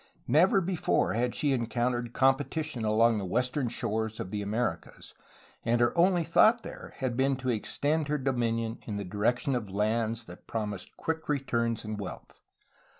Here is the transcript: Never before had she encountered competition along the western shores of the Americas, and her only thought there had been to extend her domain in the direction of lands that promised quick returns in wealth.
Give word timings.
Never 0.27 0.61
before 0.61 1.13
had 1.13 1.35
she 1.35 1.51
encountered 1.51 2.11
competition 2.11 2.83
along 2.83 3.19
the 3.19 3.23
western 3.23 3.69
shores 3.69 4.19
of 4.19 4.31
the 4.31 4.41
Americas, 4.41 5.13
and 5.63 5.79
her 5.79 5.95
only 5.95 6.23
thought 6.23 6.63
there 6.63 6.95
had 6.97 7.15
been 7.15 7.35
to 7.35 7.49
extend 7.49 8.07
her 8.07 8.17
domain 8.17 8.79
in 8.87 8.95
the 8.95 9.05
direction 9.05 9.53
of 9.53 9.69
lands 9.69 10.25
that 10.25 10.47
promised 10.47 10.97
quick 10.97 11.29
returns 11.29 11.85
in 11.85 11.97
wealth. 11.97 12.39